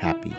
happy. 0.00 0.34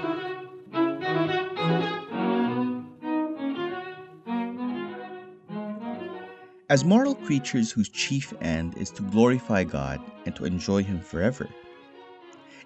As 6.69 6.83
moral 6.83 7.15
creatures 7.15 7.71
whose 7.71 7.89
chief 7.89 8.33
end 8.41 8.77
is 8.77 8.89
to 8.91 9.03
glorify 9.03 9.63
God 9.63 9.99
and 10.25 10.35
to 10.35 10.45
enjoy 10.45 10.83
Him 10.83 10.99
forever, 10.99 11.47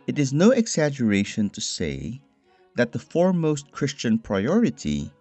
it 0.07 0.19
is 0.19 0.31
no 0.31 0.51
exaggeration 0.51 1.49
to 1.49 1.61
say 1.61 2.21
that 2.75 2.91
the 2.91 2.99
foremost 2.99 3.71
Christian 3.71 4.19
priority 4.19 5.11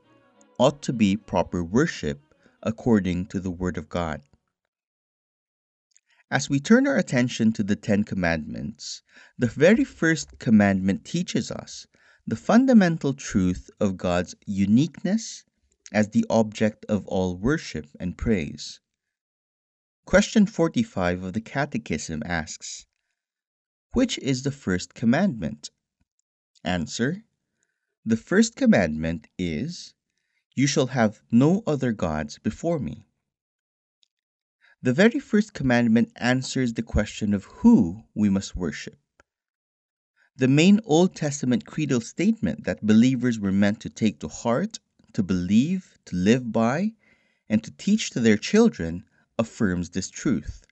ought 0.59 0.83
to 0.83 0.93
be 0.93 1.17
proper 1.17 1.65
worship 1.65 2.21
according 2.63 3.27
to 3.27 3.41
the 3.41 3.51
Word 3.51 3.79
of 3.79 3.89
God. 3.89 4.21
As 6.31 6.49
we 6.49 6.59
turn 6.59 6.87
our 6.87 6.97
attention 6.97 7.53
to 7.53 7.63
the 7.63 7.77
Ten 7.77 8.03
Commandments, 8.03 9.03
the 9.37 9.47
very 9.47 9.85
first 9.85 10.39
commandment 10.39 11.05
teaches 11.05 11.51
us 11.51 11.87
the 12.27 12.35
fundamental 12.35 13.13
truth 13.13 13.69
of 13.79 13.99
God's 13.99 14.35
uniqueness 14.47 15.45
as 15.93 16.09
the 16.09 16.25
object 16.31 16.87
of 16.89 17.07
all 17.07 17.37
worship 17.37 17.89
and 18.01 18.17
praise. 18.17 18.81
Question 20.07 20.47
45 20.47 21.23
of 21.25 21.33
the 21.35 21.43
Catechism 21.43 22.23
asks, 22.25 22.87
Which 23.93 24.17
is 24.19 24.45
the 24.45 24.51
first 24.51 24.95
commandment? 24.95 25.71
Answer, 26.65 27.25
The 28.05 28.17
first 28.17 28.57
commandment 28.57 29.29
is, 29.37 29.93
You 30.57 30.67
shall 30.67 30.87
have 30.89 31.23
no 31.31 31.63
other 31.67 31.93
gods 31.93 32.39
before 32.39 32.79
me. 32.79 33.07
The 34.85 34.93
very 34.93 35.19
first 35.19 35.55
commandment 35.55 36.13
answers 36.17 36.75
the 36.75 36.83
question 36.83 37.33
of 37.33 37.45
who 37.45 38.05
we 38.15 38.29
must 38.29 38.55
worship. 38.55 38.99
The 40.37 40.47
main 40.47 40.79
Old 40.85 41.17
Testament 41.17 41.65
creedal 41.65 42.03
statement 42.03 42.65
that 42.65 42.87
believers 42.87 43.41
were 43.41 43.51
meant 43.51 43.81
to 43.81 43.89
take 43.89 44.21
to 44.21 44.29
heart, 44.29 44.81
to 45.15 45.23
believe, 45.23 45.97
to 46.05 46.17
live 46.17 46.53
by, 46.53 46.93
and 47.49 47.65
to 47.65 47.71
teach 47.71 48.11
to 48.11 48.21
their 48.21 48.37
children 48.37 49.07
affirms 49.39 49.89
this 49.89 50.11
truth. 50.11 50.67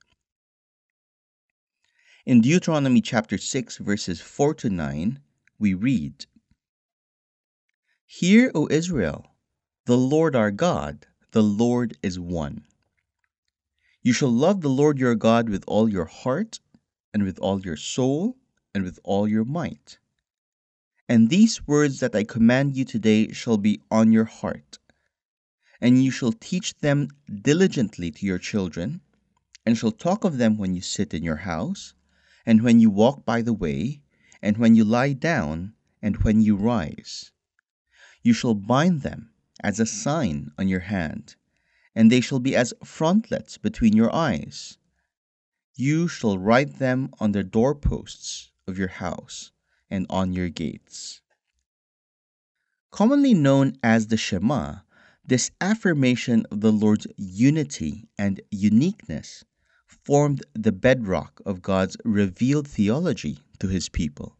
In 2.23 2.41
Deuteronomy 2.41 3.01
chapter 3.01 3.39
6 3.39 3.77
verses 3.77 4.21
4 4.21 4.53
to 4.53 4.69
9, 4.69 5.21
we 5.57 5.73
read, 5.73 6.27
Hear, 8.05 8.51
O 8.53 8.67
Israel, 8.69 9.31
the 9.85 9.97
Lord 9.97 10.35
our 10.35 10.51
God, 10.51 11.07
the 11.31 11.41
Lord 11.41 11.97
is 12.03 12.19
one. 12.19 12.67
You 14.05 14.11
shall 14.11 14.31
love 14.31 14.59
the 14.59 14.69
Lord 14.69 14.99
your 14.99 15.15
God 15.15 15.47
with 15.47 15.63
all 15.65 15.87
your 15.87 16.03
heart, 16.03 16.59
and 17.13 17.23
with 17.23 17.39
all 17.39 17.61
your 17.61 17.77
soul, 17.77 18.37
and 18.75 18.83
with 18.83 18.99
all 19.05 19.29
your 19.29 19.45
might. 19.45 19.97
And 21.07 21.29
these 21.29 21.65
words 21.65 22.01
that 22.01 22.13
I 22.13 22.25
command 22.25 22.75
you 22.75 22.83
today 22.83 23.31
shall 23.31 23.57
be 23.57 23.79
on 23.89 24.11
your 24.11 24.25
heart. 24.25 24.77
And 25.79 26.03
you 26.03 26.11
shall 26.11 26.33
teach 26.33 26.75
them 26.79 27.07
diligently 27.31 28.11
to 28.11 28.25
your 28.25 28.39
children, 28.39 28.99
and 29.65 29.77
shall 29.77 29.93
talk 29.93 30.25
of 30.25 30.37
them 30.37 30.57
when 30.57 30.75
you 30.75 30.81
sit 30.81 31.13
in 31.13 31.23
your 31.23 31.47
house, 31.47 31.93
and 32.45 32.61
when 32.61 32.81
you 32.81 32.89
walk 32.89 33.23
by 33.23 33.41
the 33.41 33.53
way, 33.53 34.01
and 34.41 34.57
when 34.57 34.75
you 34.75 34.83
lie 34.83 35.13
down, 35.13 35.75
and 36.01 36.17
when 36.17 36.41
you 36.41 36.57
rise. 36.57 37.31
You 38.21 38.33
shall 38.33 38.53
bind 38.53 39.01
them 39.01 39.29
as 39.61 39.79
a 39.79 39.85
sign 39.85 40.51
on 40.57 40.67
your 40.67 40.81
hand 40.81 41.37
and 41.95 42.11
they 42.11 42.21
shall 42.21 42.39
be 42.39 42.55
as 42.55 42.73
frontlets 42.83 43.57
between 43.57 43.95
your 43.95 44.13
eyes. 44.13 44.77
You 45.75 46.07
shall 46.07 46.37
write 46.37 46.79
them 46.79 47.09
on 47.19 47.31
the 47.31 47.43
doorposts 47.43 48.51
of 48.67 48.77
your 48.77 48.87
house 48.87 49.51
and 49.89 50.05
on 50.09 50.33
your 50.33 50.49
gates. 50.49 51.21
Commonly 52.91 53.33
known 53.33 53.77
as 53.81 54.07
the 54.07 54.17
Shema, 54.17 54.81
this 55.25 55.51
affirmation 55.61 56.45
of 56.51 56.61
the 56.61 56.71
Lord's 56.71 57.07
unity 57.17 58.07
and 58.17 58.41
uniqueness 58.51 59.43
formed 59.87 60.43
the 60.53 60.71
bedrock 60.71 61.41
of 61.45 61.61
God's 61.61 61.97
revealed 62.03 62.67
theology 62.67 63.39
to 63.59 63.67
his 63.67 63.89
people. 63.89 64.35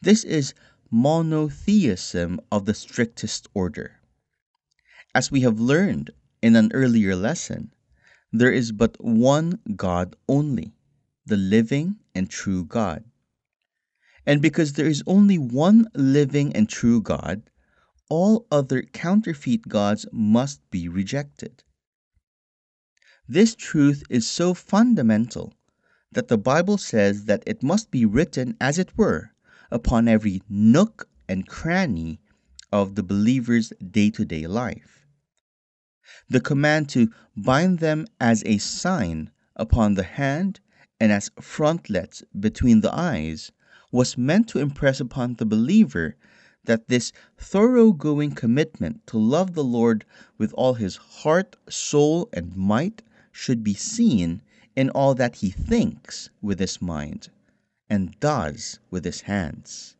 This 0.00 0.24
is 0.24 0.54
monotheism 0.90 2.40
of 2.50 2.64
the 2.64 2.74
strictest 2.74 3.46
order. 3.54 4.00
As 5.14 5.30
we 5.30 5.42
have 5.42 5.60
learned 5.60 6.10
in 6.40 6.56
an 6.56 6.70
earlier 6.72 7.14
lesson, 7.14 7.74
there 8.32 8.50
is 8.50 8.72
but 8.72 8.96
one 9.04 9.60
God 9.76 10.16
only, 10.26 10.72
the 11.26 11.36
living 11.36 11.96
and 12.14 12.30
true 12.30 12.64
God. 12.64 13.04
And 14.24 14.40
because 14.40 14.72
there 14.72 14.86
is 14.86 15.02
only 15.06 15.36
one 15.36 15.86
living 15.94 16.56
and 16.56 16.66
true 16.66 17.02
God, 17.02 17.50
all 18.08 18.46
other 18.50 18.80
counterfeit 18.82 19.68
gods 19.68 20.06
must 20.12 20.62
be 20.70 20.88
rejected. 20.88 21.62
This 23.28 23.54
truth 23.54 24.02
is 24.08 24.26
so 24.26 24.54
fundamental 24.54 25.52
that 26.10 26.28
the 26.28 26.38
Bible 26.38 26.78
says 26.78 27.26
that 27.26 27.42
it 27.46 27.62
must 27.62 27.90
be 27.90 28.06
written, 28.06 28.56
as 28.60 28.78
it 28.78 28.96
were, 28.96 29.32
upon 29.70 30.08
every 30.08 30.40
nook 30.48 31.06
and 31.28 31.46
cranny 31.46 32.18
of 32.72 32.94
the 32.94 33.02
believer's 33.02 33.74
day 33.90 34.08
to 34.08 34.24
day 34.24 34.46
life. 34.46 35.01
The 36.28 36.40
command 36.42 36.90
to 36.90 37.10
bind 37.34 37.78
them 37.78 38.06
as 38.20 38.42
a 38.44 38.58
sign 38.58 39.30
upon 39.56 39.94
the 39.94 40.02
hand 40.02 40.60
and 41.00 41.10
as 41.10 41.30
frontlets 41.40 42.22
between 42.38 42.82
the 42.82 42.94
eyes 42.94 43.50
was 43.90 44.18
meant 44.18 44.46
to 44.48 44.58
impress 44.58 45.00
upon 45.00 45.36
the 45.36 45.46
believer 45.46 46.16
that 46.64 46.88
this 46.88 47.12
thoroughgoing 47.38 48.32
commitment 48.32 49.06
to 49.06 49.16
love 49.16 49.54
the 49.54 49.64
Lord 49.64 50.04
with 50.36 50.52
all 50.52 50.74
his 50.74 50.96
heart, 50.96 51.56
soul, 51.70 52.28
and 52.34 52.54
might 52.54 53.00
should 53.30 53.64
be 53.64 53.72
seen 53.72 54.42
in 54.76 54.90
all 54.90 55.14
that 55.14 55.36
he 55.36 55.48
thinks 55.48 56.28
with 56.42 56.58
his 56.58 56.82
mind 56.82 57.30
and 57.88 58.20
does 58.20 58.80
with 58.90 59.06
his 59.06 59.22
hands. 59.22 59.96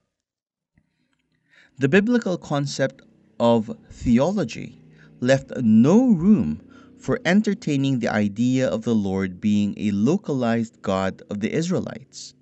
The 1.78 1.88
biblical 1.88 2.36
concept 2.36 3.00
of 3.40 3.78
theology 3.90 4.81
left 5.22 5.52
no 5.58 6.08
room 6.08 6.60
for 6.98 7.20
entertaining 7.24 8.00
the 8.00 8.08
idea 8.08 8.68
of 8.68 8.82
the 8.82 8.94
Lord 8.94 9.40
being 9.40 9.72
a 9.76 9.92
localized 9.92 10.82
God 10.82 11.22
of 11.30 11.38
the 11.38 11.52
Israelites, 11.52 12.34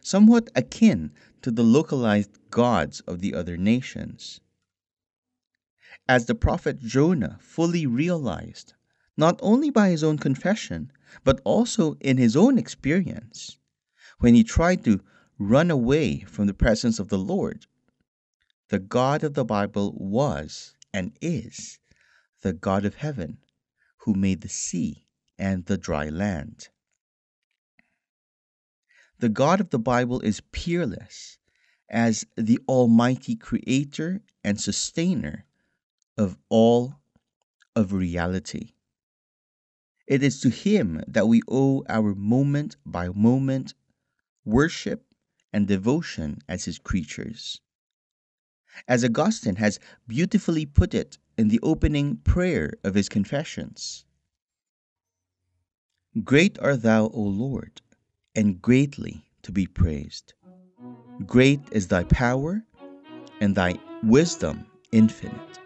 somewhat 0.00 0.48
akin 0.54 1.10
to 1.42 1.50
the 1.50 1.64
localized 1.64 2.38
gods 2.50 3.00
of 3.00 3.20
the 3.20 3.34
other 3.34 3.56
nations. 3.56 4.40
As 6.08 6.26
the 6.26 6.36
prophet 6.36 6.78
Jonah 6.78 7.38
fully 7.40 7.84
realized, 7.84 8.74
not 9.16 9.38
only 9.42 9.70
by 9.70 9.90
his 9.90 10.04
own 10.04 10.16
confession, 10.16 10.92
but 11.24 11.40
also 11.44 11.96
in 12.00 12.16
his 12.16 12.36
own 12.36 12.58
experience, 12.58 13.58
when 14.20 14.34
he 14.34 14.44
tried 14.44 14.84
to 14.84 15.00
run 15.36 15.68
away 15.70 16.20
from 16.20 16.46
the 16.46 16.54
presence 16.54 17.00
of 17.00 17.08
the 17.08 17.18
Lord, 17.18 17.66
the 18.68 18.78
God 18.78 19.24
of 19.24 19.34
the 19.34 19.44
Bible 19.44 19.94
was 19.98 20.74
and 20.94 21.12
is 21.20 21.79
the 22.42 22.52
God 22.52 22.84
of 22.84 22.96
heaven, 22.96 23.38
who 23.98 24.14
made 24.14 24.40
the 24.40 24.48
sea 24.48 25.06
and 25.38 25.66
the 25.66 25.78
dry 25.78 26.08
land. 26.08 26.68
The 29.18 29.28
God 29.28 29.60
of 29.60 29.70
the 29.70 29.78
Bible 29.78 30.20
is 30.20 30.40
peerless 30.52 31.38
as 31.90 32.24
the 32.36 32.58
Almighty 32.68 33.36
Creator 33.36 34.22
and 34.42 34.60
Sustainer 34.60 35.44
of 36.16 36.38
all 36.48 37.00
of 37.76 37.92
reality. 37.92 38.72
It 40.06 40.22
is 40.22 40.40
to 40.40 40.50
Him 40.50 41.02
that 41.06 41.28
we 41.28 41.42
owe 41.48 41.84
our 41.88 42.14
moment 42.14 42.76
by 42.86 43.08
moment 43.10 43.74
worship 44.44 45.04
and 45.52 45.68
devotion 45.68 46.38
as 46.48 46.64
His 46.64 46.78
creatures. 46.78 47.60
As 48.88 49.04
Augustine 49.04 49.56
has 49.56 49.78
beautifully 50.06 50.66
put 50.66 50.94
it 50.94 51.18
in 51.36 51.48
the 51.48 51.60
opening 51.62 52.16
prayer 52.18 52.72
of 52.84 52.94
his 52.94 53.08
confessions. 53.08 54.04
Great 56.24 56.58
art 56.60 56.82
thou, 56.82 57.04
O 57.08 57.20
Lord, 57.20 57.80
and 58.34 58.60
greatly 58.60 59.24
to 59.42 59.52
be 59.52 59.66
praised. 59.66 60.34
Great 61.26 61.60
is 61.72 61.88
thy 61.88 62.04
power, 62.04 62.64
and 63.40 63.54
thy 63.54 63.78
wisdom 64.02 64.66
infinite. 64.92 65.58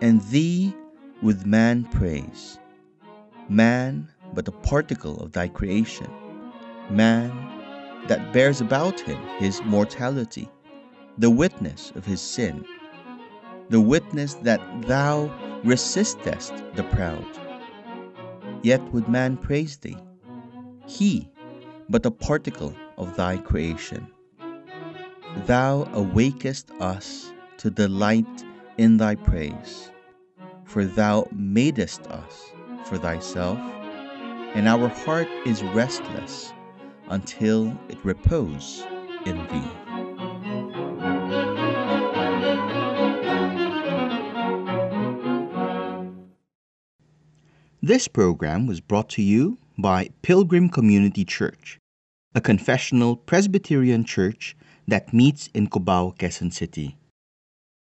And 0.00 0.20
thee 0.30 0.74
with 1.22 1.44
man 1.44 1.84
praise, 1.84 2.58
man 3.48 4.08
but 4.34 4.48
a 4.48 4.52
particle 4.52 5.20
of 5.20 5.32
thy 5.32 5.48
creation, 5.48 6.10
man 6.88 7.30
that 8.06 8.32
bears 8.32 8.60
about 8.60 9.00
him 9.00 9.20
his 9.38 9.60
mortality, 9.64 10.48
the 11.18 11.30
witness 11.30 11.92
of 11.94 12.04
his 12.04 12.20
sin, 12.20 12.64
the 13.68 13.80
witness 13.80 14.34
that 14.34 14.60
thou 14.86 15.28
resistest 15.64 16.52
the 16.74 16.84
proud. 16.84 17.26
Yet 18.62 18.82
would 18.92 19.08
man 19.08 19.36
praise 19.36 19.76
thee, 19.78 19.98
he 20.86 21.28
but 21.88 22.06
a 22.06 22.10
particle 22.10 22.74
of 22.98 23.16
thy 23.16 23.36
creation. 23.36 24.06
Thou 25.46 25.88
awakest 25.92 26.70
us 26.80 27.32
to 27.58 27.70
delight 27.70 28.44
in 28.78 28.96
thy 28.96 29.14
praise, 29.14 29.90
for 30.64 30.84
thou 30.84 31.28
madest 31.32 32.06
us 32.08 32.52
for 32.84 32.98
thyself, 32.98 33.58
and 34.54 34.66
our 34.66 34.88
heart 34.88 35.28
is 35.46 35.62
restless 35.62 36.52
until 37.08 37.76
it 37.88 37.98
repose 38.04 38.84
in 39.26 39.36
thee. 39.48 39.79
This 47.82 48.08
program 48.08 48.66
was 48.66 48.80
brought 48.80 49.08
to 49.10 49.22
you 49.22 49.56
by 49.78 50.10
Pilgrim 50.20 50.68
Community 50.68 51.24
Church, 51.24 51.78
a 52.34 52.40
confessional 52.42 53.16
Presbyterian 53.16 54.04
church 54.04 54.54
that 54.86 55.14
meets 55.14 55.48
in 55.54 55.66
Cubao, 55.66 56.14
Quezon 56.18 56.52
City. 56.52 56.98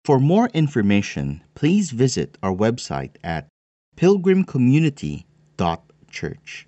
For 0.06 0.20
more 0.20 0.50
information, 0.54 1.42
please 1.56 1.90
visit 1.90 2.38
our 2.44 2.54
website 2.54 3.16
at 3.24 3.48
pilgrimcommunity.church. 3.96 6.67